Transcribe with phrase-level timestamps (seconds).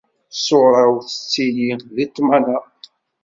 [0.37, 2.57] Ṣṣura-w tettili di ṭṭmana.